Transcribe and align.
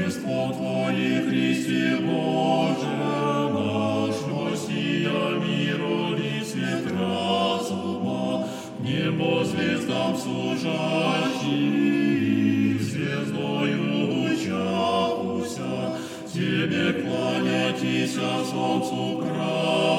Рождество 0.00 0.52
Твое, 0.52 1.20
Христе 1.28 1.96
Боже 2.00 2.86
наш, 3.52 4.14
Россия 4.50 5.30
миру 5.40 6.16
и 6.16 6.42
свет 6.42 6.90
разума, 6.90 8.46
небо 8.80 9.44
звездам 9.44 10.16
служащий, 10.16 11.58
звездою 12.78 14.06
лучахуся, 14.10 15.72
Тебе 16.32 16.92
кланятися 16.92 18.20
а 18.22 18.44
солнцу 18.44 19.18
край. 19.18 19.89